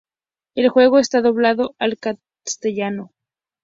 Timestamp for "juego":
0.69-0.97